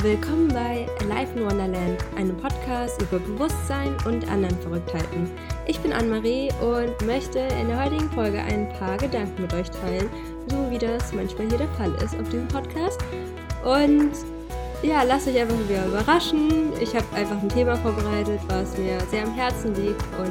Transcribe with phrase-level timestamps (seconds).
[0.00, 5.28] Willkommen bei Life in Wonderland, einem Podcast über Bewusstsein und anderen Verrücktheiten.
[5.66, 10.08] Ich bin Anne-Marie und möchte in der heutigen Folge ein paar Gedanken mit euch teilen,
[10.46, 13.00] so wie das manchmal hier der Fall ist auf diesem Podcast.
[13.64, 14.12] Und
[14.84, 16.72] ja, lasst euch einfach wieder überraschen.
[16.80, 20.30] Ich habe einfach ein Thema vorbereitet, was mir sehr am Herzen liegt und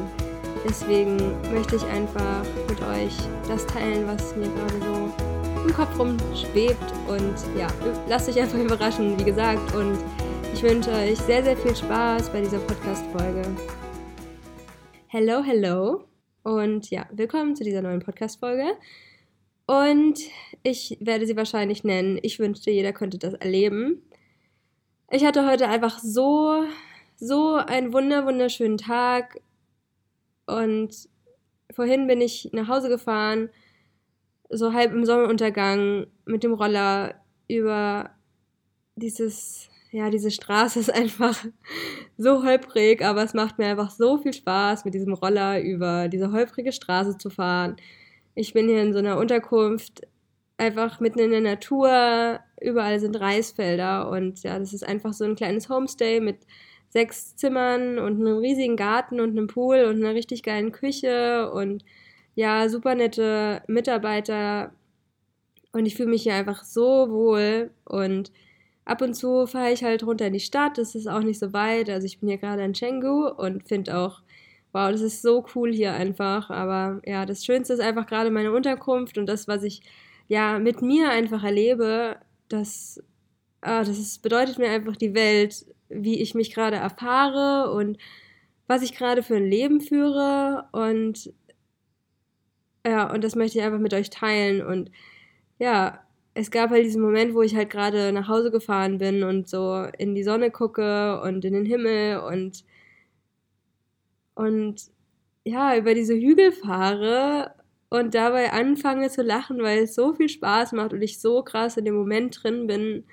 [0.66, 1.18] deswegen
[1.54, 3.18] möchte ich einfach mit euch
[3.50, 5.37] das teilen, was mir gerade so
[5.68, 6.94] im Kopf rumschwebt.
[7.08, 7.68] Und ja,
[8.08, 9.76] lasst euch einfach überraschen, wie gesagt.
[9.76, 9.98] Und
[10.54, 13.44] ich wünsche euch sehr, sehr viel Spaß bei dieser Podcast-Folge.
[15.08, 16.06] Hello, hello.
[16.44, 18.78] Und ja, willkommen zu dieser neuen Podcast-Folge.
[19.66, 20.20] Und
[20.64, 22.18] ich werde sie wahrscheinlich nennen.
[22.22, 24.02] Ich wünschte, jeder könnte das erleben.
[25.12, 26.64] Ich hatte heute einfach so,
[27.18, 29.42] so einen wunder, wunderschönen Tag.
[30.46, 31.10] Und
[31.72, 33.50] vorhin bin ich nach Hause gefahren
[34.50, 37.16] so halb im Sonnenuntergang mit dem Roller
[37.48, 38.12] über
[38.96, 41.38] dieses, ja, diese Straße ist einfach
[42.18, 46.32] so holprig, aber es macht mir einfach so viel Spaß, mit diesem Roller über diese
[46.32, 47.76] holprige Straße zu fahren.
[48.36, 50.02] Ich bin hier in so einer Unterkunft,
[50.58, 55.36] einfach mitten in der Natur, überall sind Reisfelder und ja, das ist einfach so ein
[55.36, 56.38] kleines Homestay mit
[56.90, 61.84] sechs Zimmern und einem riesigen Garten und einem Pool und einer richtig geilen Küche und
[62.38, 64.72] ja, super nette Mitarbeiter.
[65.74, 67.72] Und ich fühle mich hier einfach so wohl.
[67.84, 68.32] Und
[68.86, 71.52] ab und zu fahre ich halt runter in die Stadt, das ist auch nicht so
[71.52, 74.22] weit, also ich bin hier gerade in Chengdu und finde auch,
[74.72, 78.52] wow, das ist so cool hier einfach, aber ja, das Schönste ist einfach gerade meine
[78.52, 79.82] Unterkunft und das, was ich
[80.28, 82.18] ja mit mir einfach erlebe,
[82.50, 83.04] das,
[83.62, 87.98] ah, das ist, bedeutet mir einfach die Welt, wie ich mich gerade erfahre und
[88.68, 90.66] was ich gerade für ein Leben führe.
[90.72, 91.34] Und
[92.88, 94.66] ja, und das möchte ich einfach mit euch teilen.
[94.66, 94.92] Und
[95.60, 96.00] ja,
[96.34, 99.86] es gab halt diesen Moment, wo ich halt gerade nach Hause gefahren bin und so
[99.98, 102.64] in die Sonne gucke und in den Himmel und,
[104.36, 104.82] und
[105.44, 107.56] ja, über diese Hügel fahre
[107.90, 111.78] und dabei anfange zu lachen, weil es so viel Spaß macht und ich so krass
[111.78, 113.06] in dem Moment drin bin.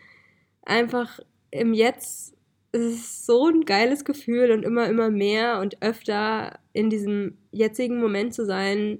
[0.62, 2.34] Einfach im Jetzt
[2.74, 8.00] es ist so ein geiles Gefühl und immer, immer mehr und öfter in diesem jetzigen
[8.00, 8.98] Moment zu sein,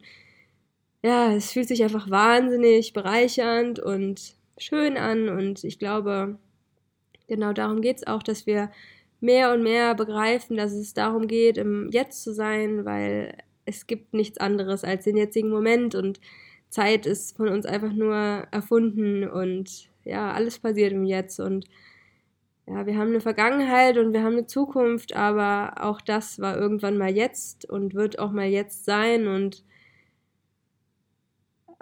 [1.04, 6.38] ja, es fühlt sich einfach wahnsinnig bereichernd und schön an und ich glaube,
[7.28, 8.70] genau darum geht es auch, dass wir
[9.20, 14.14] mehr und mehr begreifen, dass es darum geht, im Jetzt zu sein, weil es gibt
[14.14, 16.20] nichts anderes als den jetzigen Moment und
[16.70, 18.16] Zeit ist von uns einfach nur
[18.50, 21.66] erfunden und ja, alles passiert im Jetzt und
[22.66, 26.96] ja, wir haben eine Vergangenheit und wir haben eine Zukunft, aber auch das war irgendwann
[26.96, 29.64] mal jetzt und wird auch mal jetzt sein und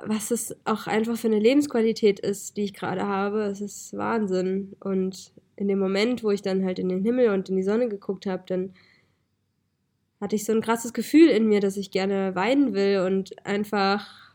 [0.04, 3.42] was es auch einfach für eine Lebensqualität ist, die ich gerade habe.
[3.44, 4.76] Es ist Wahnsinn.
[4.80, 7.88] Und in dem Moment, wo ich dann halt in den Himmel und in die Sonne
[7.88, 8.74] geguckt habe, dann
[10.20, 14.34] hatte ich so ein krasses Gefühl in mir, dass ich gerne weinen will und einfach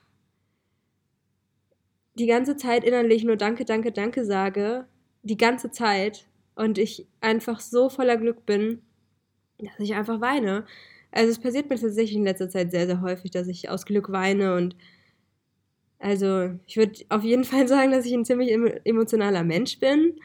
[2.16, 4.86] die ganze Zeit innerlich nur Danke, Danke, Danke sage.
[5.24, 6.28] Die ganze Zeit.
[6.56, 8.82] Und ich einfach so voller Glück bin,
[9.60, 10.66] dass ich einfach weine.
[11.12, 14.12] Also es passiert mir tatsächlich in letzter Zeit sehr, sehr häufig, dass ich aus Glück
[14.12, 14.76] weine und
[16.00, 18.52] also ich würde auf jeden Fall sagen, dass ich ein ziemlich
[18.84, 20.20] emotionaler Mensch bin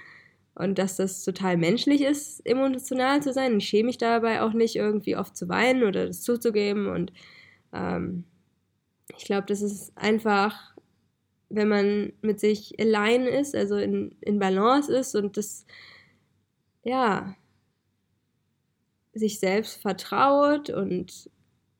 [0.54, 3.56] und dass das total menschlich ist, emotional zu sein.
[3.56, 6.88] Ich schäme mich dabei auch nicht, irgendwie oft zu weinen oder das zuzugeben.
[6.88, 7.12] Und
[7.72, 8.24] ähm,
[9.16, 10.76] ich glaube, das ist einfach,
[11.48, 15.66] wenn man mit sich allein ist, also in, in Balance ist und das,
[16.82, 17.34] ja,
[19.14, 21.30] sich selbst vertraut und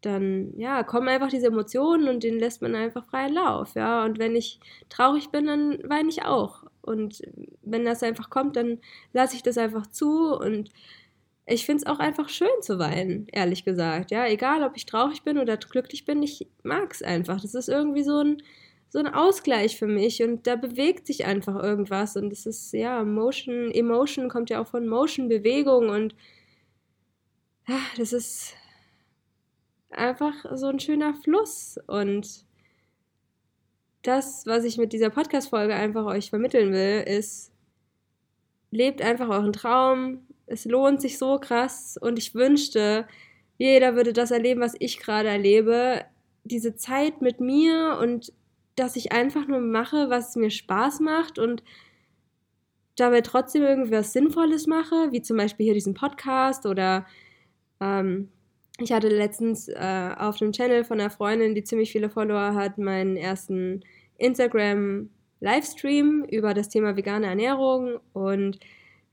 [0.02, 4.04] dann ja, kommen einfach diese Emotionen und denen lässt man einfach freien Lauf, ja.
[4.04, 6.64] Und wenn ich traurig bin, dann weine ich auch.
[6.82, 7.22] Und
[7.62, 8.80] wenn das einfach kommt, dann
[9.12, 10.70] lasse ich das einfach zu und
[11.46, 14.10] ich finde es auch einfach schön zu weinen, ehrlich gesagt.
[14.10, 17.40] Ja, egal ob ich traurig bin oder glücklich bin, ich mag es einfach.
[17.40, 18.42] Das ist irgendwie so ein,
[18.88, 23.04] so ein Ausgleich für mich und da bewegt sich einfach irgendwas und es ist, ja,
[23.04, 26.14] Motion, Emotion kommt ja auch von Motion, Bewegung und
[27.68, 28.54] ja, das ist
[29.94, 31.78] einfach so ein schöner Fluss.
[31.86, 32.44] Und
[34.02, 37.52] das, was ich mit dieser Podcast-Folge einfach euch vermitteln will, ist,
[38.70, 40.26] lebt einfach euren Traum.
[40.46, 43.06] Es lohnt sich so krass und ich wünschte,
[43.58, 46.04] jeder würde das erleben, was ich gerade erlebe.
[46.44, 48.32] Diese Zeit mit mir und
[48.74, 51.62] dass ich einfach nur mache, was mir Spaß macht und
[52.96, 57.06] dabei trotzdem irgendwas Sinnvolles mache, wie zum Beispiel hier diesen Podcast oder
[57.80, 58.28] ähm,
[58.78, 62.78] ich hatte letztens äh, auf einem Channel von einer Freundin, die ziemlich viele Follower hat,
[62.78, 63.82] meinen ersten
[64.18, 65.10] Instagram
[65.40, 68.58] Livestream über das Thema vegane Ernährung und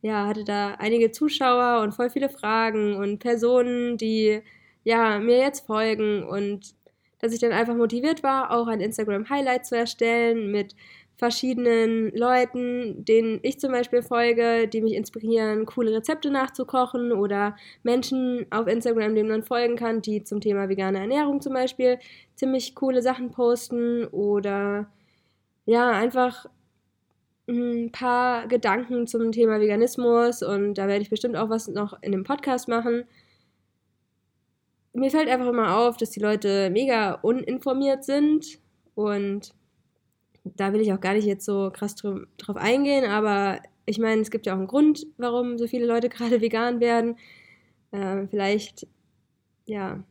[0.01, 4.41] ja, hatte da einige Zuschauer und voll viele Fragen und Personen, die
[4.83, 6.73] ja mir jetzt folgen und
[7.19, 10.73] dass ich dann einfach motiviert war, auch ein Instagram Highlight zu erstellen mit
[11.19, 18.45] verschiedenen Leuten, denen ich zum Beispiel folge, die mich inspirieren, coole Rezepte nachzukochen oder Menschen
[18.51, 21.99] auf Instagram, denen man folgen kann, die zum Thema vegane Ernährung zum Beispiel
[22.35, 24.89] ziemlich coole Sachen posten oder
[25.65, 26.45] ja, einfach
[27.49, 32.13] ein paar Gedanken zum Thema Veganismus und da werde ich bestimmt auch was noch in
[32.13, 33.03] dem Podcast machen.
[34.93, 38.59] Mir fällt einfach immer auf, dass die Leute mega uninformiert sind
[38.95, 39.53] und
[40.43, 44.31] da will ich auch gar nicht jetzt so krass drauf eingehen, aber ich meine, es
[44.31, 47.17] gibt ja auch einen Grund, warum so viele Leute gerade vegan werden.
[47.91, 48.87] Äh, vielleicht,
[49.65, 50.03] ja,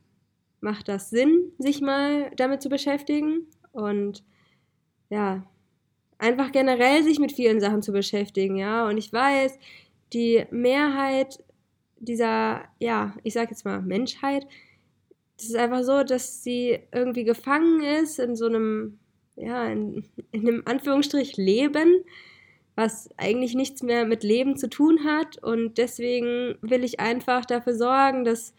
[0.60, 4.24] macht das Sinn, sich mal damit zu beschäftigen und
[5.10, 5.46] ja,
[6.18, 8.86] einfach generell sich mit vielen Sachen zu beschäftigen, ja.
[8.88, 9.58] Und ich weiß,
[10.12, 11.38] die Mehrheit
[12.00, 14.46] dieser, ja, ich sag jetzt mal Menschheit,
[15.36, 18.98] das ist einfach so, dass sie irgendwie gefangen ist in so einem
[19.40, 22.04] ja, in, in einem Anführungsstrich Leben,
[22.74, 25.42] was eigentlich nichts mehr mit Leben zu tun hat.
[25.42, 28.54] Und deswegen will ich einfach dafür sorgen, dass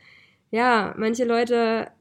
[0.52, 1.92] ja, manche Leute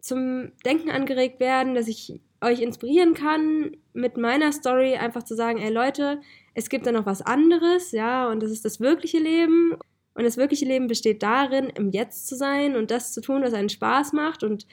[0.00, 5.58] zum Denken angeregt werden, dass ich euch inspirieren kann, mit meiner Story einfach zu sagen,
[5.60, 6.20] ey Leute,
[6.54, 9.76] es gibt da noch was anderes, ja, und das ist das wirkliche Leben.
[10.14, 13.54] Und das wirkliche Leben besteht darin, im Jetzt zu sein und das zu tun, was
[13.54, 14.44] einen Spaß macht.
[14.44, 14.66] Und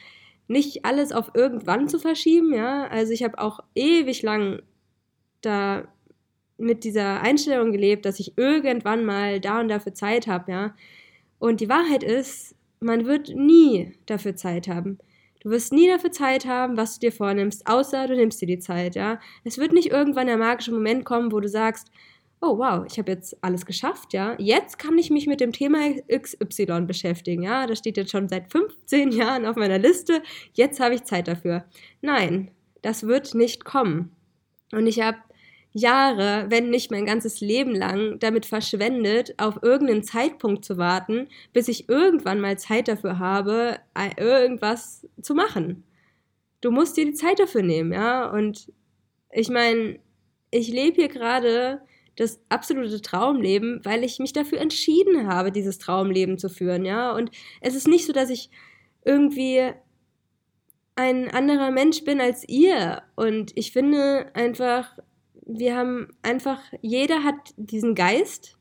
[0.50, 2.88] nicht alles auf irgendwann zu verschieben, ja.
[2.88, 4.62] Also ich habe auch ewig lang
[5.42, 5.88] da
[6.57, 10.75] mit dieser Einstellung gelebt, dass ich irgendwann mal da und dafür Zeit habe, ja.
[11.38, 14.98] Und die Wahrheit ist, man wird nie dafür Zeit haben.
[15.42, 18.60] Du wirst nie dafür Zeit haben, was du dir vornimmst, außer du nimmst dir die
[18.60, 19.19] Zeit, ja.
[19.44, 21.92] Es wird nicht irgendwann der magische Moment kommen, wo du sagst,
[22.41, 24.36] oh wow, ich habe jetzt alles geschafft, ja.
[24.38, 27.68] Jetzt kann ich mich mit dem Thema XY beschäftigen, ja.
[27.68, 30.21] Das steht jetzt schon seit 15 Jahren auf meiner Liste.
[30.53, 31.65] Jetzt habe ich Zeit dafür.
[32.01, 32.51] Nein,
[32.81, 34.15] das wird nicht kommen.
[34.71, 35.18] Und ich habe
[35.71, 41.68] Jahre, wenn nicht mein ganzes Leben lang, damit verschwendet, auf irgendeinen Zeitpunkt zu warten, bis
[41.68, 43.77] ich irgendwann mal Zeit dafür habe,
[44.18, 45.83] irgendwas zu machen.
[46.62, 48.30] Du musst dir die Zeit dafür nehmen, ja.
[48.31, 48.71] Und
[49.31, 50.00] ich meine,
[50.51, 51.81] ich lebe hier gerade
[52.19, 57.13] das absolute Traumleben, weil ich mich dafür entschieden habe, dieses Traumleben zu führen, ja.
[57.16, 57.31] Und
[57.62, 58.50] es ist nicht so, dass ich
[59.06, 59.71] irgendwie
[60.95, 63.04] ein anderer Mensch bin als ihr.
[63.16, 64.98] Und ich finde einfach,
[65.45, 68.57] wir haben einfach, jeder hat diesen Geist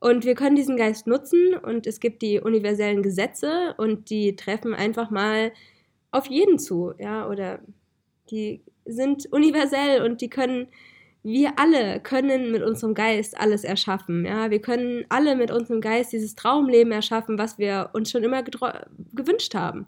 [0.00, 4.74] und wir können diesen Geist nutzen und es gibt die universellen Gesetze und die treffen
[4.74, 5.52] einfach mal
[6.12, 7.60] auf jeden zu, ja, oder
[8.30, 10.68] die sind universell und die können
[11.22, 14.24] wir alle können mit unserem Geist alles erschaffen.
[14.24, 14.50] Ja?
[14.50, 19.54] Wir können alle mit unserem Geist dieses Traumleben erschaffen, was wir uns schon immer gewünscht
[19.54, 19.86] haben.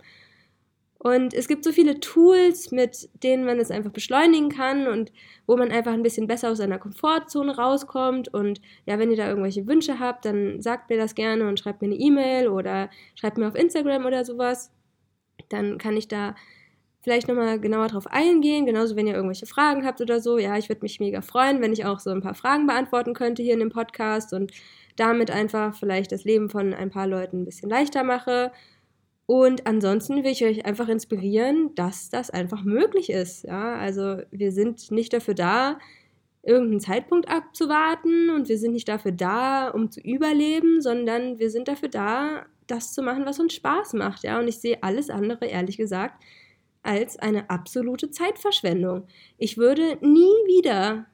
[1.04, 5.12] Und es gibt so viele Tools, mit denen man es einfach beschleunigen kann und
[5.46, 8.32] wo man einfach ein bisschen besser aus seiner Komfortzone rauskommt.
[8.32, 11.82] Und ja, wenn ihr da irgendwelche Wünsche habt, dann sagt mir das gerne und schreibt
[11.82, 14.72] mir eine E-Mail oder schreibt mir auf Instagram oder sowas.
[15.50, 16.36] Dann kann ich da
[17.04, 18.66] vielleicht nochmal genauer drauf eingehen.
[18.66, 20.38] Genauso, wenn ihr irgendwelche Fragen habt oder so.
[20.38, 23.42] Ja, ich würde mich mega freuen, wenn ich auch so ein paar Fragen beantworten könnte
[23.42, 24.52] hier in dem Podcast und
[24.96, 28.52] damit einfach vielleicht das Leben von ein paar Leuten ein bisschen leichter mache.
[29.26, 33.44] Und ansonsten will ich euch einfach inspirieren, dass das einfach möglich ist.
[33.44, 35.78] Ja, also wir sind nicht dafür da,
[36.42, 41.68] irgendeinen Zeitpunkt abzuwarten und wir sind nicht dafür da, um zu überleben, sondern wir sind
[41.68, 44.24] dafür da, das zu machen, was uns Spaß macht.
[44.24, 46.22] Ja, und ich sehe alles andere, ehrlich gesagt,
[46.84, 49.06] als eine absolute Zeitverschwendung.
[49.38, 51.06] Ich würde nie wieder,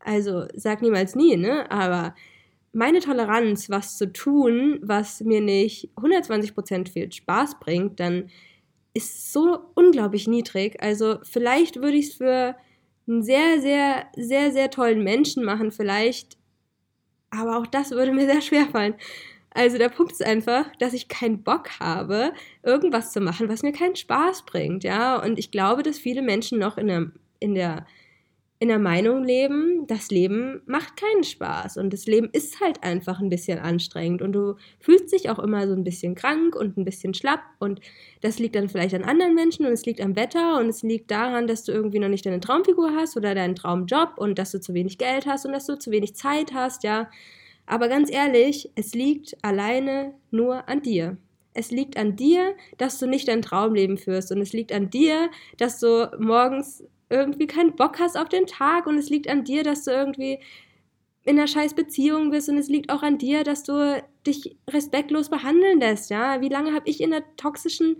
[0.00, 2.14] also sag niemals nie, ne, aber
[2.72, 8.30] meine Toleranz, was zu tun, was mir nicht 120% viel Spaß bringt, dann
[8.94, 10.82] ist so unglaublich niedrig.
[10.82, 12.56] Also vielleicht würde ich es für
[13.06, 16.36] einen sehr, sehr, sehr, sehr tollen Menschen machen, vielleicht.
[17.30, 18.94] Aber auch das würde mir sehr schwer fallen.
[19.58, 23.72] Also der Punkt ist einfach, dass ich keinen Bock habe, irgendwas zu machen, was mir
[23.72, 25.20] keinen Spaß bringt, ja.
[25.20, 27.10] Und ich glaube, dass viele Menschen noch in der,
[27.40, 27.84] in der,
[28.60, 33.18] in der Meinung leben, das Leben macht keinen Spaß und das Leben ist halt einfach
[33.18, 36.84] ein bisschen anstrengend und du fühlst dich auch immer so ein bisschen krank und ein
[36.84, 37.80] bisschen schlapp und
[38.20, 41.10] das liegt dann vielleicht an anderen Menschen und es liegt am Wetter und es liegt
[41.10, 44.60] daran, dass du irgendwie noch nicht deine Traumfigur hast oder deinen Traumjob und dass du
[44.60, 47.10] zu wenig Geld hast und dass du zu wenig Zeit hast, ja.
[47.68, 51.18] Aber ganz ehrlich, es liegt alleine nur an dir.
[51.52, 54.32] Es liegt an dir, dass du nicht dein Traumleben führst.
[54.32, 58.86] Und es liegt an dir, dass du morgens irgendwie keinen Bock hast auf den Tag.
[58.86, 60.38] Und es liegt an dir, dass du irgendwie
[61.24, 65.28] in einer scheiß Beziehung bist und es liegt auch an dir, dass du dich respektlos
[65.28, 66.40] behandeln lässt, ja.
[66.40, 67.96] Wie lange habe ich in einer toxischen,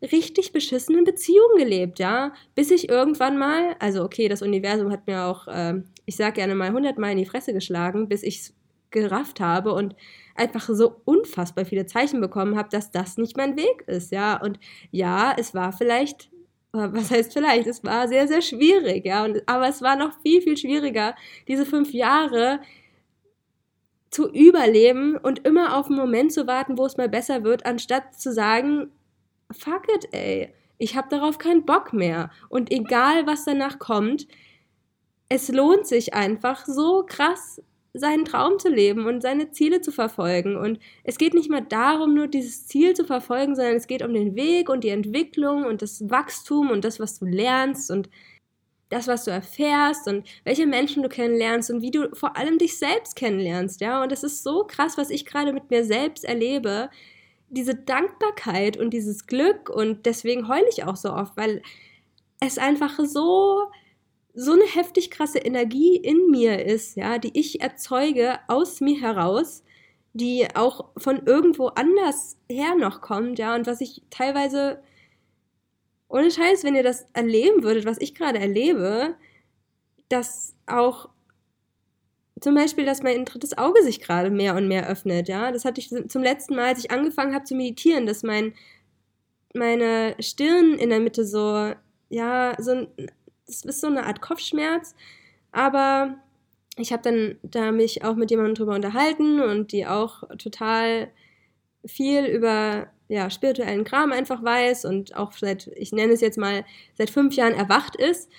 [0.00, 5.24] richtig beschissenen Beziehung gelebt, ja, bis ich irgendwann mal, also okay, das Universum hat mir
[5.24, 8.52] auch, äh, ich sag gerne mal hundertmal in die Fresse geschlagen, bis ich
[8.90, 9.94] gerafft habe und
[10.34, 14.40] einfach so unfassbar viele Zeichen bekommen habe, dass das nicht mein Weg ist, ja.
[14.40, 14.58] Und
[14.90, 16.30] ja, es war vielleicht
[16.72, 20.42] was heißt vielleicht, es war sehr, sehr schwierig, ja, und, aber es war noch viel,
[20.42, 21.14] viel schwieriger,
[21.48, 22.60] diese fünf Jahre
[24.10, 28.18] zu überleben und immer auf einen Moment zu warten, wo es mal besser wird, anstatt
[28.18, 28.90] zu sagen,
[29.50, 32.30] fuck it, ey, ich habe darauf keinen Bock mehr.
[32.48, 34.28] Und egal, was danach kommt,
[35.28, 37.60] es lohnt sich einfach so krass
[37.94, 40.56] seinen Traum zu leben und seine Ziele zu verfolgen.
[40.56, 44.12] Und es geht nicht mehr darum, nur dieses Ziel zu verfolgen, sondern es geht um
[44.12, 48.08] den Weg und die Entwicklung und das Wachstum und das, was du lernst und
[48.88, 52.78] das, was du erfährst und welche Menschen du kennenlernst und wie du vor allem dich
[52.78, 54.02] selbst kennenlernst, ja.
[54.02, 56.90] Und es ist so krass, was ich gerade mit mir selbst erlebe.
[57.50, 61.62] Diese Dankbarkeit und dieses Glück und deswegen heule ich auch so oft, weil
[62.40, 63.70] es einfach so
[64.40, 69.64] so eine heftig krasse Energie in mir ist, ja, die ich erzeuge aus mir heraus,
[70.12, 74.80] die auch von irgendwo anders her noch kommt, ja, und was ich teilweise
[76.08, 79.16] ohne Scheiß, wenn ihr das erleben würdet, was ich gerade erlebe,
[80.08, 81.08] dass auch
[82.40, 85.50] zum Beispiel, dass mein drittes Auge sich gerade mehr und mehr öffnet, ja.
[85.50, 88.54] Das hatte ich zum letzten Mal, als ich angefangen habe zu meditieren, dass mein,
[89.52, 91.72] meine Stirn in der Mitte so,
[92.08, 92.88] ja, so ein
[93.48, 94.94] das ist so eine Art Kopfschmerz,
[95.50, 96.16] aber
[96.76, 101.10] ich habe dann da mich auch mit jemandem drüber unterhalten und die auch total
[101.84, 106.64] viel über ja, spirituellen Kram einfach weiß und auch seit, ich nenne es jetzt mal,
[106.94, 108.30] seit fünf Jahren erwacht ist.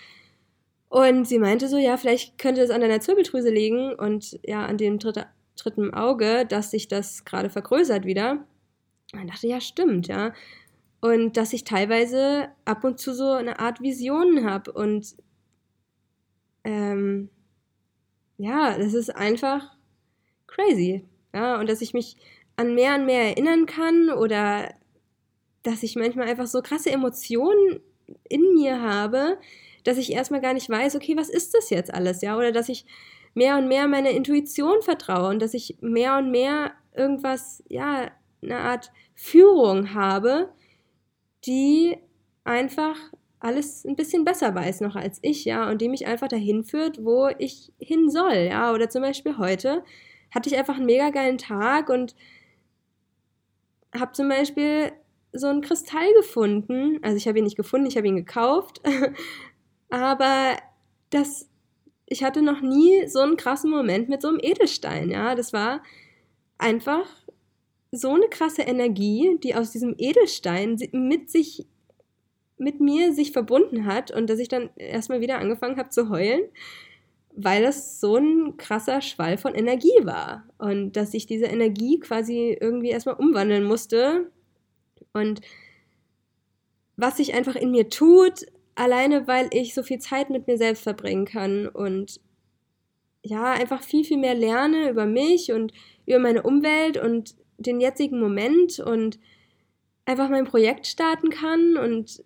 [0.89, 4.77] Und sie meinte so, ja, vielleicht könnte es an deiner Zirbeldrüse liegen und ja, an
[4.77, 8.43] dem dritte, dritten Auge, dass sich das gerade vergrößert wieder.
[9.13, 10.33] Und ich dachte, ja, stimmt, ja.
[11.01, 14.71] Und dass ich teilweise ab und zu so eine Art Visionen habe.
[14.71, 15.15] Und
[16.63, 17.29] ähm,
[18.37, 19.75] ja, das ist einfach
[20.47, 21.05] crazy.
[21.33, 22.17] Ja, und dass ich mich
[22.55, 24.73] an mehr und mehr erinnern kann oder
[25.63, 27.79] dass ich manchmal einfach so krasse Emotionen
[28.27, 29.37] in mir habe,
[29.83, 32.37] dass ich erstmal gar nicht weiß, okay, was ist das jetzt alles, ja?
[32.37, 32.85] Oder dass ich
[33.33, 38.57] mehr und mehr meiner Intuition vertraue und dass ich mehr und mehr irgendwas, ja, eine
[38.57, 40.49] Art Führung habe,
[41.45, 41.97] die
[42.43, 42.95] einfach
[43.39, 47.03] alles ein bisschen besser weiß noch als ich, ja, und die mich einfach dahin führt,
[47.03, 48.73] wo ich hin soll, ja.
[48.73, 49.83] Oder zum Beispiel heute
[50.33, 52.15] hatte ich einfach einen mega geilen Tag und
[53.97, 54.91] habe zum Beispiel
[55.31, 56.99] so einen Kristall gefunden.
[57.01, 58.81] Also ich habe ihn nicht gefunden, ich habe ihn gekauft.
[59.89, 60.57] Aber
[61.09, 61.49] das,
[62.05, 65.35] ich hatte noch nie so einen krassen Moment mit so einem Edelstein, ja.
[65.35, 65.81] Das war
[66.57, 67.05] einfach
[67.91, 71.65] so eine krasse Energie, die aus diesem Edelstein mit sich,
[72.57, 76.41] mit mir sich verbunden hat und dass ich dann erstmal wieder angefangen habe zu heulen,
[77.35, 82.57] weil das so ein krasser Schwall von Energie war und dass ich diese Energie quasi
[82.59, 84.29] irgendwie erstmal umwandeln musste
[85.13, 85.41] und
[86.97, 90.83] was sich einfach in mir tut, alleine weil ich so viel Zeit mit mir selbst
[90.83, 92.19] verbringen kann und
[93.23, 95.73] ja, einfach viel, viel mehr lerne über mich und
[96.05, 99.19] über meine Umwelt und den jetzigen Moment und
[100.05, 102.23] einfach mein Projekt starten kann und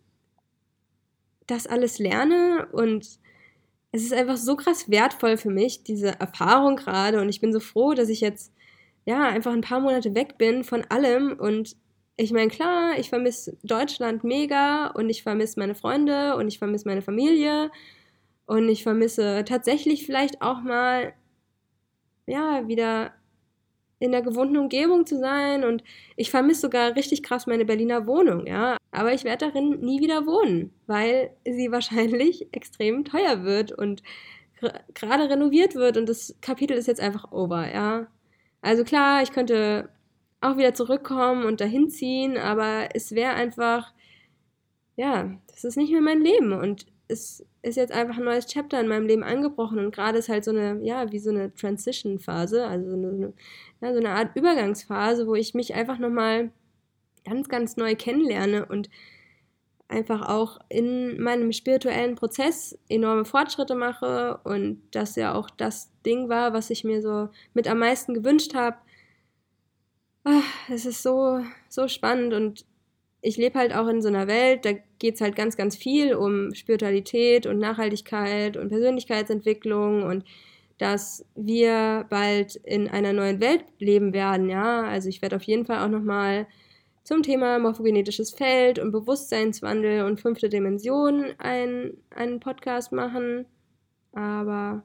[1.48, 2.68] das alles lerne.
[2.72, 3.20] Und
[3.92, 7.22] es ist einfach so krass wertvoll für mich, diese Erfahrung gerade.
[7.22, 8.54] Und ich bin so froh, dass ich jetzt
[9.06, 11.34] ja einfach ein paar Monate weg bin von allem.
[11.38, 11.75] Und
[12.16, 16.88] ich meine, klar, ich vermisse Deutschland mega und ich vermisse meine Freunde und ich vermisse
[16.88, 17.70] meine Familie.
[18.46, 21.13] Und ich vermisse tatsächlich vielleicht auch mal
[22.25, 23.13] ja wieder
[24.03, 25.81] in der gewohnten Umgebung zu sein und
[26.17, 28.75] ich vermisse sogar richtig krass meine Berliner Wohnung, ja.
[28.91, 34.03] Aber ich werde darin nie wieder wohnen, weil sie wahrscheinlich extrem teuer wird und
[34.93, 38.07] gerade renoviert wird und das Kapitel ist jetzt einfach over, ja.
[38.62, 39.89] Also klar, ich könnte
[40.41, 43.93] auch wieder zurückkommen und dahin ziehen, aber es wäre einfach,
[44.98, 48.79] ja, das ist nicht mehr mein Leben und es ist jetzt einfach ein neues Chapter
[48.79, 52.67] in meinem Leben angebrochen und gerade ist halt so eine, ja, wie so eine Transition-Phase,
[52.67, 53.33] also so eine,
[53.84, 56.52] ja, so eine Art Übergangsphase, wo ich mich einfach nochmal
[57.25, 58.90] ganz, ganz neu kennenlerne und
[59.90, 66.30] einfach auch in meinem spirituellen Prozess enorme Fortschritte mache und das ja auch das Ding
[66.30, 68.78] war, was ich mir so mit am meisten gewünscht habe.
[70.24, 72.66] Ah, es ist so, so spannend und
[73.22, 76.16] ich lebe halt auch in so einer Welt, da geht es halt ganz, ganz viel
[76.16, 80.24] um Spiritualität und Nachhaltigkeit und Persönlichkeitsentwicklung und
[80.77, 84.84] dass wir bald in einer neuen Welt leben werden, ja.
[84.84, 86.48] Also ich werde auf jeden Fall auch nochmal
[87.03, 93.46] zum Thema morphogenetisches Feld und Bewusstseinswandel und fünfte Dimension ein, einen Podcast machen.
[94.13, 94.84] Aber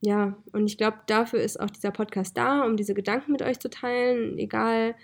[0.00, 3.58] ja, und ich glaube, dafür ist auch dieser Podcast da, um diese Gedanken mit euch
[3.58, 4.94] zu teilen, egal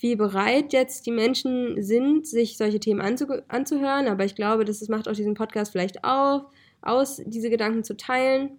[0.00, 4.08] wie bereit jetzt die Menschen sind, sich solche Themen anzu anzuhören.
[4.08, 6.44] Aber ich glaube, das macht auch diesen Podcast vielleicht auf,
[6.82, 8.58] aus, diese Gedanken zu teilen.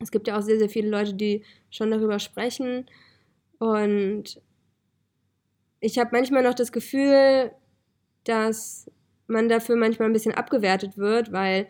[0.00, 2.86] Es gibt ja auch sehr, sehr viele Leute, die schon darüber sprechen.
[3.58, 4.40] Und
[5.80, 7.52] ich habe manchmal noch das Gefühl,
[8.24, 8.90] dass
[9.26, 11.68] man dafür manchmal ein bisschen abgewertet wird, weil,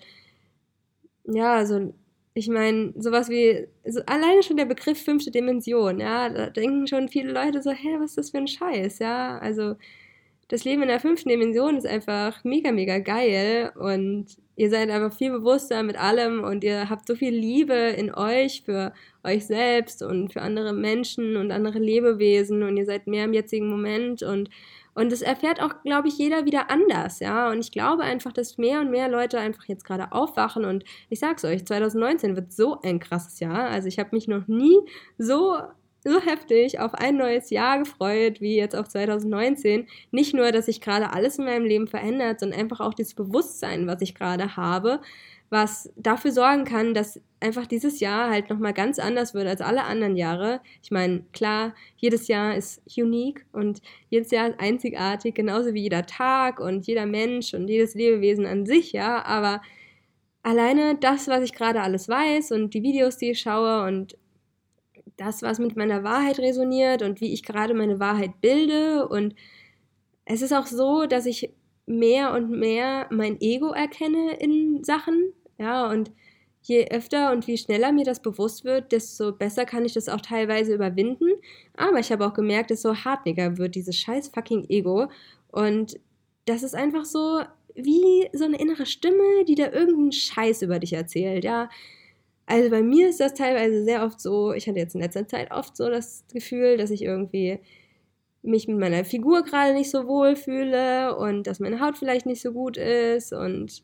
[1.24, 1.94] ja, also
[2.34, 7.08] ich meine, sowas wie, so alleine schon der Begriff fünfte Dimension, ja, da denken schon
[7.08, 9.76] viele Leute so, hä, was ist das für ein Scheiß, ja, also
[10.48, 15.16] das Leben in der fünften Dimension ist einfach mega, mega geil und ihr seid einfach
[15.16, 18.92] viel bewusster mit allem und ihr habt so viel Liebe in euch für
[19.24, 23.68] euch selbst und für andere Menschen und andere Lebewesen und ihr seid mehr im jetzigen
[23.68, 24.50] Moment und
[24.96, 27.50] und das erfährt auch, glaube ich, jeder wieder anders, ja.
[27.50, 30.64] Und ich glaube einfach, dass mehr und mehr Leute einfach jetzt gerade aufwachen.
[30.64, 33.68] Und ich sag's euch, 2019 wird so ein krasses Jahr.
[33.68, 34.78] Also ich habe mich noch nie
[35.18, 35.58] so
[36.06, 39.86] so heftig auf ein neues Jahr gefreut, wie jetzt auf 2019.
[40.12, 43.86] Nicht nur, dass sich gerade alles in meinem Leben verändert, sondern einfach auch dieses Bewusstsein,
[43.86, 45.00] was ich gerade habe,
[45.50, 49.84] was dafür sorgen kann, dass einfach dieses Jahr halt nochmal ganz anders wird als alle
[49.84, 50.60] anderen Jahre.
[50.82, 56.06] Ich meine, klar, jedes Jahr ist unique und jedes Jahr ist einzigartig, genauso wie jeder
[56.06, 59.60] Tag und jeder Mensch und jedes Lebewesen an sich, ja, aber
[60.42, 64.16] alleine das, was ich gerade alles weiß und die Videos, die ich schaue und
[65.16, 69.34] das, was mit meiner Wahrheit resoniert und wie ich gerade meine Wahrheit bilde und
[70.26, 71.50] es ist auch so, dass ich
[71.86, 76.10] mehr und mehr mein Ego erkenne in Sachen, ja, und
[76.62, 80.20] je öfter und wie schneller mir das bewusst wird, desto besser kann ich das auch
[80.20, 81.28] teilweise überwinden.
[81.76, 85.08] Aber ich habe auch gemerkt, desto hartnäckiger wird dieses scheiß fucking Ego.
[85.52, 86.00] Und
[86.44, 87.42] das ist einfach so
[87.76, 91.68] wie so eine innere Stimme, die da irgendeinen Scheiß über dich erzählt, ja.
[92.46, 95.50] Also bei mir ist das teilweise sehr oft so, ich hatte jetzt in letzter Zeit
[95.50, 97.58] oft so das Gefühl, dass ich irgendwie
[98.42, 102.40] mich mit meiner Figur gerade nicht so wohl fühle und dass meine Haut vielleicht nicht
[102.40, 103.82] so gut ist und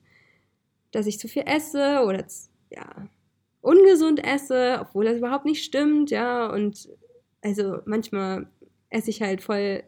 [0.92, 2.24] dass ich zu viel esse oder
[2.70, 3.08] ja,
[3.60, 6.88] ungesund esse, obwohl das überhaupt nicht stimmt, ja, und
[7.42, 8.46] also manchmal
[8.90, 9.82] esse ich halt voll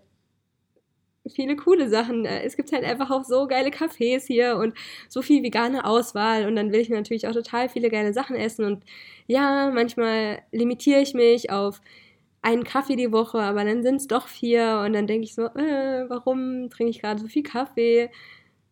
[1.32, 2.24] viele coole Sachen.
[2.26, 4.74] Es gibt halt einfach auch so geile Cafés hier und
[5.08, 8.64] so viel vegane Auswahl und dann will ich natürlich auch total viele geile Sachen essen
[8.64, 8.84] und
[9.26, 11.80] ja, manchmal limitiere ich mich auf
[12.42, 15.46] einen Kaffee die Woche, aber dann sind es doch vier und dann denke ich so,
[15.46, 18.10] äh, warum trinke ich gerade so viel Kaffee?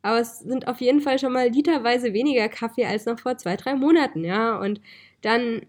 [0.03, 3.57] Aber es sind auf jeden Fall schon mal literweise weniger Kaffee als noch vor zwei,
[3.57, 4.59] drei Monaten, ja.
[4.59, 4.81] Und
[5.23, 5.63] dann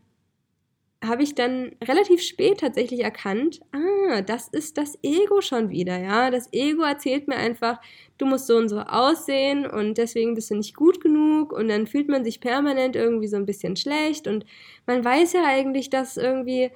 [1.04, 6.32] habe ich dann relativ spät tatsächlich erkannt, ah, das ist das Ego schon wieder, ja.
[6.32, 7.80] Das Ego erzählt mir einfach,
[8.18, 11.88] du musst so und so aussehen und deswegen bist du nicht gut genug und dann
[11.88, 14.46] fühlt man sich permanent irgendwie so ein bisschen schlecht und
[14.86, 16.72] man weiß ja eigentlich, dass irgendwie,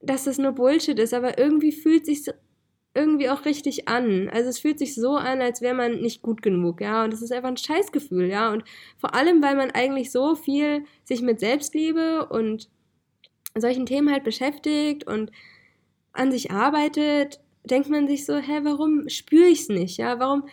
[0.00, 2.26] dass das nur Bullshit ist, aber irgendwie fühlt sich
[2.94, 4.30] irgendwie auch richtig an.
[4.30, 7.04] Also es fühlt sich so an, als wäre man nicht gut genug, ja.
[7.04, 8.50] Und das ist einfach ein Scheißgefühl, ja.
[8.50, 8.64] Und
[8.96, 12.70] vor allem, weil man eigentlich so viel sich mit Selbstliebe und
[13.60, 15.30] solchen Themen halt beschäftigt und
[16.12, 20.18] an sich arbeitet, denkt man sich so, hä, warum spüre ich es nicht, ja?
[20.18, 20.44] Warum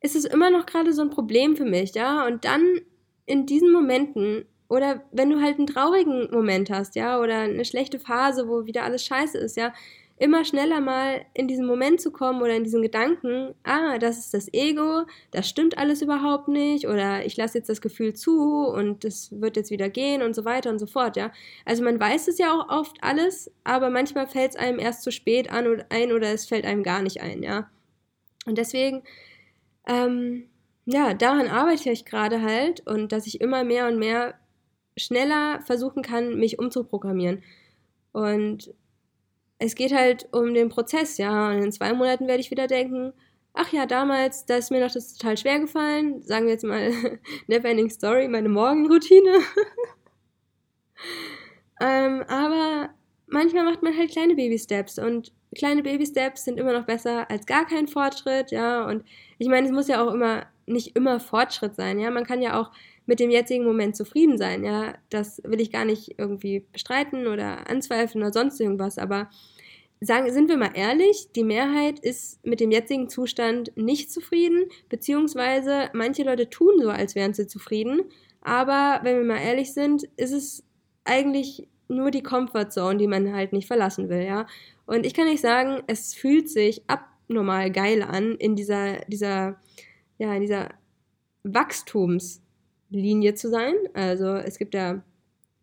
[0.00, 2.26] ist es immer noch gerade so ein Problem für mich, ja?
[2.26, 2.80] Und dann
[3.26, 7.98] in diesen Momenten oder wenn du halt einen traurigen Moment hast, ja, oder eine schlechte
[8.00, 9.74] Phase, wo wieder alles scheiße ist, ja,
[10.22, 14.32] immer schneller mal in diesen Moment zu kommen oder in diesen Gedanken, ah, das ist
[14.32, 19.02] das Ego, das stimmt alles überhaupt nicht oder ich lasse jetzt das Gefühl zu und
[19.02, 21.32] das wird jetzt wieder gehen und so weiter und so fort, ja.
[21.64, 25.10] Also man weiß es ja auch oft alles, aber manchmal fällt es einem erst zu
[25.10, 27.68] spät an oder ein oder es fällt einem gar nicht ein, ja.
[28.46, 29.02] Und deswegen,
[29.88, 30.44] ähm,
[30.84, 34.34] ja, daran arbeite ich gerade halt und dass ich immer mehr und mehr
[34.96, 37.42] schneller versuchen kann, mich umzuprogrammieren.
[38.12, 38.72] Und
[39.64, 41.50] es geht halt um den Prozess, ja.
[41.50, 43.12] Und in zwei Monaten werde ich wieder denken,
[43.54, 46.22] ach ja, damals, da ist mir noch das total schwer gefallen.
[46.22, 46.90] Sagen wir jetzt mal
[47.46, 49.30] Neverending Story, meine Morgenroutine.
[51.80, 52.90] ähm, aber
[53.26, 57.66] manchmal macht man halt kleine Baby-Steps und kleine Baby-Steps sind immer noch besser als gar
[57.66, 58.86] kein Fortschritt, ja.
[58.86, 59.04] Und
[59.38, 62.10] ich meine, es muss ja auch immer nicht immer Fortschritt sein, ja.
[62.10, 62.72] Man kann ja auch
[63.06, 64.94] mit dem jetzigen Moment zufrieden sein, ja.
[65.10, 69.28] Das will ich gar nicht irgendwie bestreiten oder anzweifeln oder sonst irgendwas, aber
[70.00, 75.90] sagen, sind wir mal ehrlich, die Mehrheit ist mit dem jetzigen Zustand nicht zufrieden, beziehungsweise
[75.92, 78.02] manche Leute tun so, als wären sie zufrieden,
[78.42, 80.64] Aber wenn wir mal ehrlich sind, ist es
[81.04, 84.46] eigentlich nur die Comfortzone, die man halt nicht verlassen will, ja.
[84.86, 89.60] Und ich kann nicht sagen, es fühlt sich abnormal geil an, in dieser, dieser,
[90.18, 90.70] ja, in dieser
[92.92, 93.74] Wachstumslinie zu sein.
[93.94, 95.02] Also es gibt ja,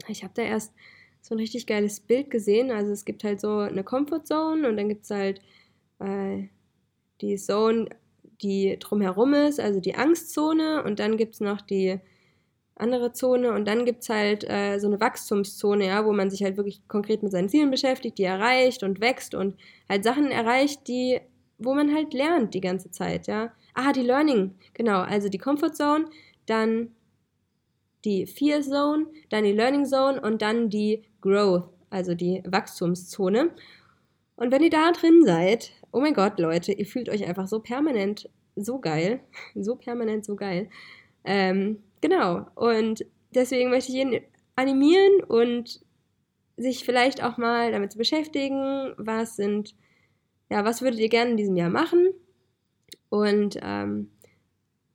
[0.07, 0.73] ich habe da erst
[1.21, 2.71] so ein richtig geiles Bild gesehen.
[2.71, 5.41] Also es gibt halt so eine Comfortzone und dann gibt es halt
[5.99, 6.47] äh,
[7.21, 7.89] die Zone,
[8.41, 11.99] die drumherum ist, also die Angstzone und dann gibt es noch die
[12.75, 16.43] andere Zone und dann gibt es halt äh, so eine Wachstumszone, ja, wo man sich
[16.43, 19.55] halt wirklich konkret mit seinen Zielen beschäftigt, die erreicht und wächst und
[19.89, 21.19] halt Sachen erreicht, die,
[21.57, 23.51] wo man halt lernt die ganze Zeit, ja.
[23.73, 26.05] Ah, die Learning, genau, also die Comfort Zone,
[26.45, 26.91] dann
[28.05, 33.51] die Fear Zone, dann die Learning Zone und dann die Growth, also die Wachstumszone.
[34.35, 37.59] Und wenn ihr da drin seid, oh mein Gott, Leute, ihr fühlt euch einfach so
[37.59, 39.21] permanent so geil,
[39.55, 40.69] so permanent so geil.
[41.23, 42.47] Ähm, genau.
[42.55, 44.21] Und deswegen möchte ich ihn
[44.55, 45.81] animieren und
[46.57, 49.75] sich vielleicht auch mal damit zu beschäftigen, was sind,
[50.49, 52.09] ja, was würdet ihr gerne in diesem Jahr machen?
[53.09, 54.11] Und ähm,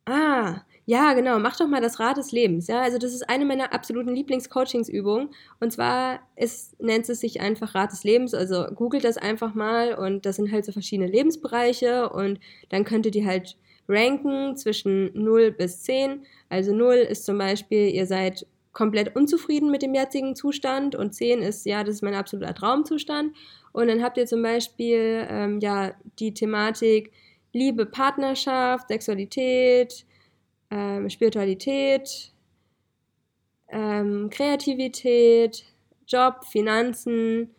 [0.05, 2.67] ah, ja, genau, mach doch mal das Rad des Lebens.
[2.67, 5.31] Ja, also das ist eine meiner absoluten Lieblingscoachingsübungen.
[5.59, 8.35] Und zwar ist, nennt es sich einfach Rad des Lebens.
[8.35, 13.17] Also googelt das einfach mal und das sind halt so verschiedene Lebensbereiche und dann könntet
[13.17, 13.57] ihr halt
[13.89, 16.27] ranken zwischen 0 bis 10.
[16.51, 21.41] Also 0 ist zum Beispiel, ihr seid komplett unzufrieden mit dem jetzigen Zustand und 10
[21.41, 23.35] ist, ja, das ist mein absoluter Traumzustand.
[23.73, 27.13] Und dann habt ihr zum Beispiel, ähm, ja, die Thematik
[27.53, 30.05] Liebe, Partnerschaft, Sexualität,
[30.71, 32.33] ähm, Spiritualität,
[33.69, 35.65] ähm, Kreativität,
[36.07, 37.55] Job, Finanzen,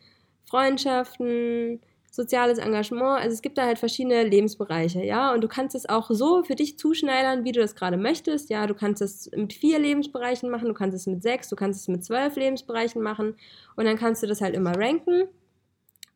[0.45, 1.81] Freundschaften,
[2.15, 3.19] soziales Engagement.
[3.19, 5.33] Also es gibt da halt verschiedene Lebensbereiche, ja.
[5.33, 8.49] Und du kannst es auch so für dich zuschneidern, wie du das gerade möchtest.
[8.49, 11.81] Ja, du kannst es mit vier Lebensbereichen machen, du kannst es mit sechs, du kannst
[11.81, 13.35] es mit zwölf Lebensbereichen machen.
[13.75, 15.27] Und dann kannst du das halt immer ranken.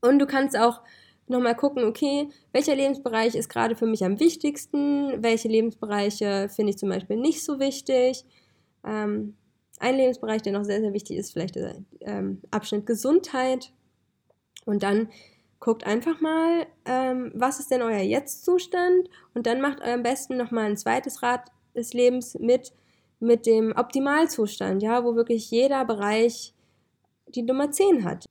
[0.02, 0.82] Und du kannst auch
[1.29, 6.77] nochmal gucken, okay, welcher Lebensbereich ist gerade für mich am wichtigsten, welche Lebensbereiche finde ich
[6.77, 8.25] zum Beispiel nicht so wichtig.
[8.83, 9.35] Ähm,
[9.79, 13.71] ein Lebensbereich, der noch sehr, sehr wichtig ist, vielleicht der ähm, Abschnitt Gesundheit.
[14.65, 15.09] Und dann
[15.59, 20.65] guckt einfach mal, ähm, was ist denn euer Jetzt-Zustand und dann macht am besten nochmal
[20.65, 22.73] ein zweites Rad des Lebens mit,
[23.19, 26.53] mit dem Optimalzustand, ja, wo wirklich jeder Bereich
[27.27, 28.25] die Nummer 10 hat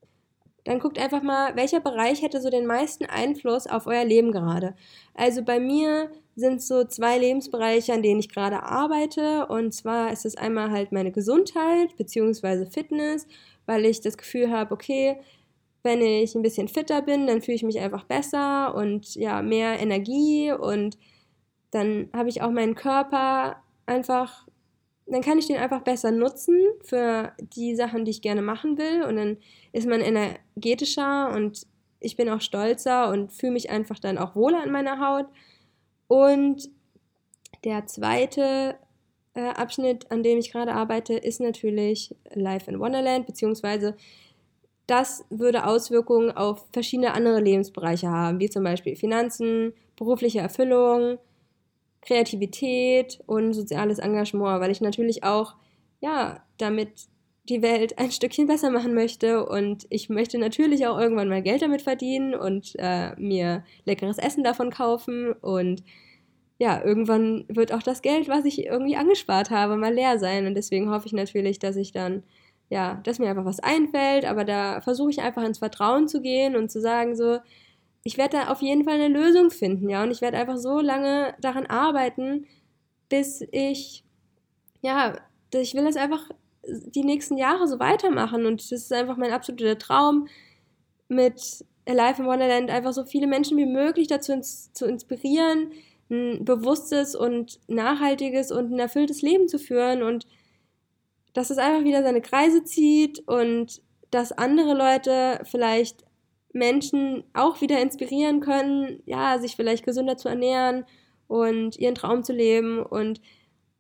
[0.69, 4.75] dann guckt einfach mal, welcher Bereich hätte so den meisten Einfluss auf euer Leben gerade.
[5.15, 9.47] Also bei mir sind so zwei Lebensbereiche, an denen ich gerade arbeite.
[9.47, 12.67] Und zwar ist es einmal halt meine Gesundheit bzw.
[12.67, 13.27] Fitness,
[13.65, 15.17] weil ich das Gefühl habe, okay,
[15.85, 19.81] wenn ich ein bisschen fitter bin, dann fühle ich mich einfach besser und ja, mehr
[19.81, 20.99] Energie und
[21.71, 24.47] dann habe ich auch meinen Körper einfach
[25.11, 29.05] dann kann ich den einfach besser nutzen für die Sachen, die ich gerne machen will.
[29.05, 29.39] Und dann
[29.73, 31.67] ist man energetischer und
[32.01, 35.27] ich bin auch stolzer und fühle mich einfach dann auch wohler in meiner Haut.
[36.07, 36.71] Und
[37.65, 38.77] der zweite
[39.35, 43.97] äh, Abschnitt, an dem ich gerade arbeite, ist natürlich Life in Wonderland, beziehungsweise
[44.87, 51.19] das würde Auswirkungen auf verschiedene andere Lebensbereiche haben, wie zum Beispiel Finanzen, berufliche Erfüllung,
[52.03, 55.55] Kreativität und soziales Engagement, weil ich natürlich auch,
[56.01, 56.91] ja, damit
[57.49, 59.47] die Welt ein Stückchen besser machen möchte.
[59.47, 64.45] Und ich möchte natürlich auch irgendwann mal Geld damit verdienen und äh, mir leckeres Essen
[64.45, 65.33] davon kaufen.
[65.33, 65.83] Und
[66.59, 70.47] ja, irgendwann wird auch das Geld, was ich irgendwie angespart habe, mal leer sein.
[70.47, 72.23] Und deswegen hoffe ich natürlich, dass ich dann
[72.71, 76.55] ja, dass mir einfach was einfällt, aber da versuche ich einfach ins Vertrauen zu gehen
[76.55, 77.39] und zu sagen so,
[78.09, 80.81] ich werde da auf jeden Fall eine Lösung finden, ja, und ich werde einfach so
[80.81, 82.47] lange daran arbeiten,
[83.11, 84.03] bis ich,
[84.81, 85.19] ja,
[85.53, 86.31] ich will das einfach
[86.65, 88.47] die nächsten Jahre so weitermachen.
[88.47, 90.27] Und das ist einfach mein absoluter Traum,
[91.09, 95.73] mit Alive in Wonderland einfach so viele Menschen wie möglich dazu ins, zu inspirieren,
[96.11, 100.03] ein bewusstes und nachhaltiges und ein erfülltes Leben zu führen.
[100.03, 100.27] Und
[101.35, 106.08] dass es einfach wieder seine Kreise zieht und dass andere Leute vielleicht
[106.53, 110.85] Menschen auch wieder inspirieren können, ja, sich vielleicht gesünder zu ernähren
[111.27, 113.21] und ihren Traum zu leben und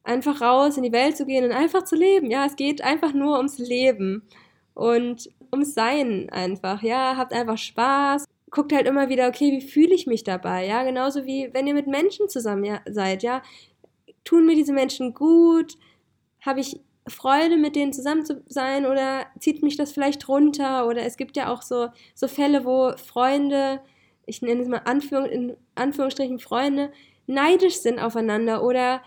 [0.04, 2.30] einfach raus in die Welt zu gehen und einfach zu leben.
[2.30, 4.22] Ja, es geht einfach nur ums Leben
[4.74, 6.82] und ums Sein einfach.
[6.82, 8.24] Ja, habt einfach Spaß.
[8.50, 10.66] Guckt halt immer wieder, okay, wie fühle ich mich dabei?
[10.66, 13.22] Ja, genauso wie wenn ihr mit Menschen zusammen seid.
[13.22, 13.42] Ja,
[14.24, 15.76] tun mir diese Menschen gut?
[16.40, 20.86] Habe ich Freude, mit denen zusammen zu sein oder zieht mich das vielleicht runter?
[20.86, 23.80] Oder es gibt ja auch so, so Fälle, wo Freunde,
[24.26, 26.90] ich nenne es mal Anführung, in Anführungsstrichen Freunde,
[27.26, 29.02] neidisch sind aufeinander oder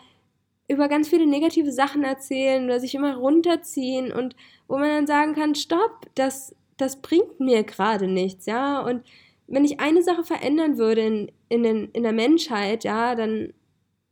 [0.68, 4.36] über ganz viele negative Sachen erzählen oder sich immer runterziehen und
[4.68, 8.80] wo man dann sagen kann, stopp, das, das bringt mir gerade nichts, ja.
[8.80, 9.04] Und
[9.48, 13.54] wenn ich eine Sache verändern würde in, in, den, in der Menschheit, ja, dann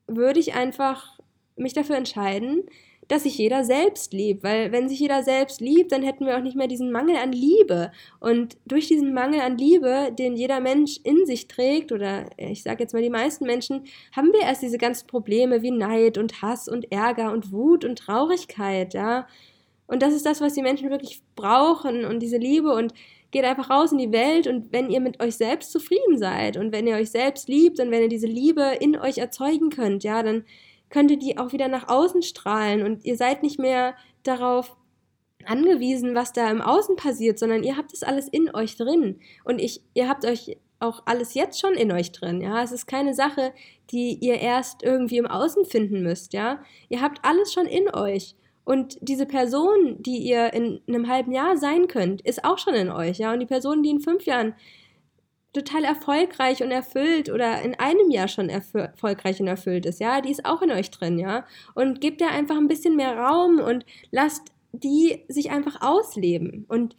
[0.06, 1.20] würde ich einfach
[1.56, 2.64] mich dafür entscheiden,
[3.10, 4.44] dass sich jeder selbst liebt.
[4.44, 7.34] Weil wenn sich jeder selbst liebt, dann hätten wir auch nicht mehr diesen Mangel an
[7.34, 7.92] Liebe.
[8.20, 12.84] Und durch diesen Mangel an Liebe, den jeder Mensch in sich trägt, oder ich sage
[12.84, 13.84] jetzt mal die meisten Menschen,
[14.16, 17.98] haben wir erst diese ganzen Probleme wie Neid und Hass und Ärger und Wut und
[17.98, 19.28] Traurigkeit, ja.
[19.88, 22.94] Und das ist das, was die Menschen wirklich brauchen und diese Liebe und
[23.32, 26.72] geht einfach raus in die Welt und wenn ihr mit euch selbst zufrieden seid und
[26.72, 30.22] wenn ihr euch selbst liebt und wenn ihr diese Liebe in euch erzeugen könnt, ja,
[30.22, 30.46] dann
[30.90, 34.76] könnt ihr die auch wieder nach außen strahlen und ihr seid nicht mehr darauf
[35.46, 39.60] angewiesen, was da im Außen passiert, sondern ihr habt es alles in euch drin und
[39.60, 42.64] ich, ihr habt euch auch alles jetzt schon in euch drin, ja.
[42.64, 43.54] Es ist keine Sache,
[43.92, 46.64] die ihr erst irgendwie im Außen finden müsst, ja.
[46.88, 48.36] Ihr habt alles schon in euch.
[48.64, 52.90] Und diese Person, die ihr in einem halben Jahr sein könnt, ist auch schon in
[52.90, 53.34] euch, ja.
[53.34, 54.56] Und die Person, die in fünf Jahren
[55.54, 60.32] total erfolgreich und erfüllt oder in einem Jahr schon erfolgreich und erfüllt ist, ja, die
[60.32, 61.46] ist auch in euch drin, ja.
[61.74, 66.66] Und gebt ihr einfach ein bisschen mehr Raum und lasst die sich einfach ausleben.
[66.68, 66.96] Und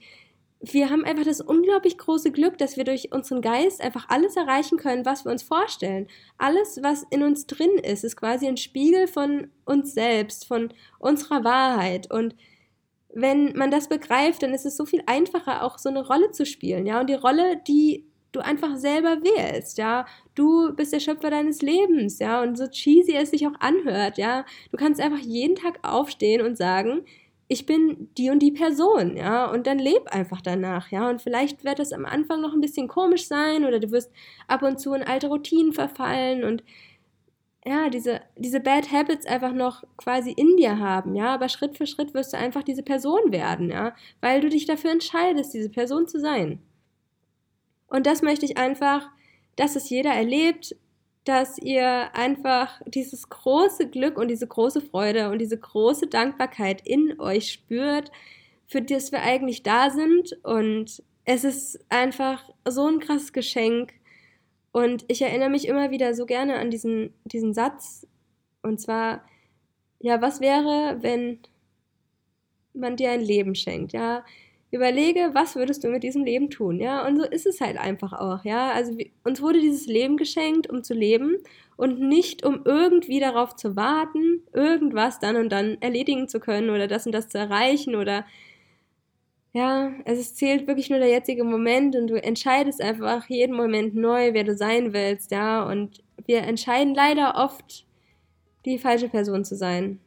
[0.60, 4.76] wir haben einfach das unglaublich große Glück, dass wir durch unseren Geist einfach alles erreichen
[4.76, 6.08] können, was wir uns vorstellen.
[6.36, 11.44] Alles, was in uns drin ist, ist quasi ein Spiegel von uns selbst, von unserer
[11.44, 12.10] Wahrheit.
[12.10, 12.34] Und
[13.12, 16.44] wenn man das begreift, dann ist es so viel einfacher, auch so eine Rolle zu
[16.44, 17.00] spielen, ja.
[17.00, 20.06] Und die Rolle, die du einfach selber wählst, ja.
[20.34, 22.42] Du bist der Schöpfer deines Lebens, ja.
[22.42, 24.44] Und so cheesy es sich auch anhört, ja.
[24.70, 27.04] Du kannst einfach jeden Tag aufstehen und sagen,
[27.52, 31.64] ich bin die und die Person, ja, und dann leb einfach danach, ja, und vielleicht
[31.64, 34.12] wird es am Anfang noch ein bisschen komisch sein oder du wirst
[34.46, 36.62] ab und zu in alte Routinen verfallen und
[37.66, 41.86] ja, diese, diese Bad Habits einfach noch quasi in dir haben, ja, aber Schritt für
[41.88, 46.06] Schritt wirst du einfach diese Person werden, ja, weil du dich dafür entscheidest, diese Person
[46.06, 46.62] zu sein.
[47.90, 49.10] Und das möchte ich einfach,
[49.56, 50.74] dass es jeder erlebt,
[51.24, 57.20] dass ihr einfach dieses große Glück und diese große Freude und diese große Dankbarkeit in
[57.20, 58.10] euch spürt,
[58.66, 60.38] für das wir eigentlich da sind.
[60.44, 63.92] Und es ist einfach so ein krasses Geschenk.
[64.72, 68.06] Und ich erinnere mich immer wieder so gerne an diesen, diesen Satz.
[68.62, 69.24] Und zwar,
[69.98, 71.40] ja, was wäre, wenn
[72.72, 73.92] man dir ein Leben schenkt?
[73.92, 74.24] Ja,
[74.70, 77.06] überlege, was würdest du mit diesem Leben tun, ja?
[77.06, 78.70] Und so ist es halt einfach auch, ja?
[78.72, 81.38] Also uns wurde dieses Leben geschenkt, um zu leben
[81.76, 86.86] und nicht um irgendwie darauf zu warten, irgendwas dann und dann erledigen zu können oder
[86.86, 88.24] das und das zu erreichen oder
[89.52, 94.32] ja, es zählt wirklich nur der jetzige Moment und du entscheidest einfach jeden Moment neu,
[94.32, 95.64] wer du sein willst, ja?
[95.64, 97.84] Und wir entscheiden leider oft,
[98.64, 99.98] die falsche Person zu sein.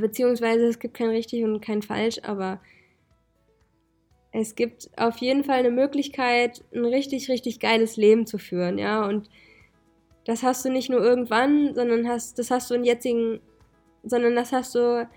[0.00, 2.60] Beziehungsweise es gibt kein richtig und kein falsch, aber
[4.32, 9.04] es gibt auf jeden Fall eine Möglichkeit, ein richtig, richtig geiles Leben zu führen, ja.
[9.06, 9.28] Und
[10.24, 13.40] das hast du nicht nur irgendwann, sondern hast, das hast du in jetzigen,
[14.04, 15.08] sondern das hast du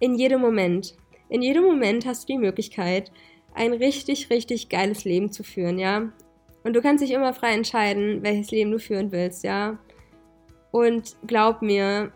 [0.00, 0.96] in jedem Moment.
[1.28, 3.10] In jedem Moment hast du die Möglichkeit,
[3.54, 6.12] ein richtig, richtig geiles Leben zu führen, ja.
[6.64, 9.78] Und du kannst dich immer frei entscheiden, welches Leben du führen willst, ja.
[10.70, 12.12] Und glaub mir,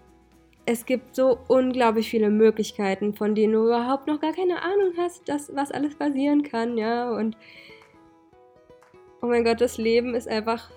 [0.65, 5.29] es gibt so unglaublich viele Möglichkeiten, von denen du überhaupt noch gar keine Ahnung hast,
[5.29, 7.11] dass, was alles passieren kann, ja.
[7.11, 7.37] Und
[9.21, 10.71] oh mein Gott, das Leben ist einfach,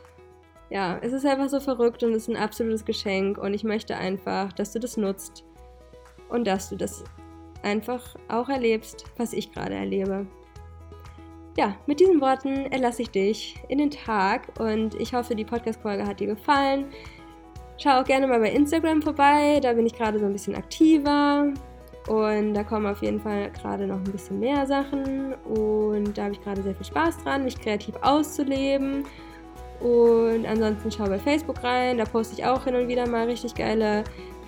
[0.69, 3.37] ja, es ist einfach so verrückt und es ist ein absolutes Geschenk.
[3.37, 5.45] Und ich möchte einfach, dass du das nutzt
[6.29, 7.03] und dass du das
[7.61, 10.25] einfach auch erlebst, was ich gerade erlebe.
[11.57, 16.05] Ja, mit diesen Worten erlasse ich dich in den Tag und ich hoffe, die Podcast-Folge
[16.05, 16.87] hat dir gefallen.
[17.77, 21.53] Schau auch gerne mal bei Instagram vorbei, da bin ich gerade so ein bisschen aktiver.
[22.07, 25.33] Und da kommen auf jeden Fall gerade noch ein bisschen mehr Sachen.
[25.43, 29.05] Und da habe ich gerade sehr viel Spaß dran, mich kreativ auszuleben.
[29.79, 33.55] Und ansonsten schau bei Facebook rein, da poste ich auch hin und wieder mal richtig
[33.55, 34.03] geile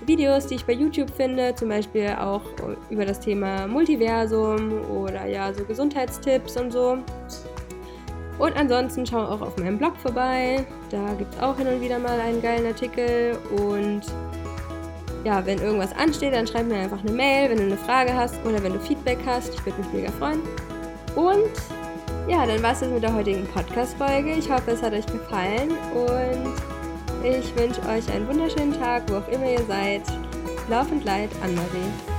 [0.06, 2.44] Videos, die ich bei YouTube finde, zum Beispiel auch
[2.90, 7.00] über das Thema Multiversum oder ja, so Gesundheitstipps und so.
[8.40, 10.66] Und ansonsten schau auch auf meinem Blog vorbei.
[10.92, 13.38] Da gibt es auch hin und wieder mal einen geilen Artikel.
[13.58, 14.02] Und
[15.24, 18.36] ja, wenn irgendwas ansteht, dann schreib mir einfach eine Mail, wenn du eine Frage hast
[18.46, 19.54] oder wenn du Feedback hast.
[19.54, 20.42] Ich würde mich mega freuen.
[21.16, 21.52] Und
[22.28, 24.34] ja, dann war es das mit der heutigen Podcast-Folge.
[24.34, 26.54] Ich hoffe, es hat euch gefallen und
[27.24, 30.04] ich wünsche euch einen wunderschönen Tag, wo auch immer ihr seid.
[30.70, 32.17] Laufend Leid, Anne-Marie.